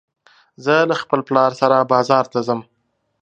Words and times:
زه 0.63 0.75
له 0.89 0.95
خپل 1.01 1.19
پلار 1.27 1.51
سره 1.61 1.87
بازار 1.93 2.25
ته 2.33 2.39
ځم 2.47 2.59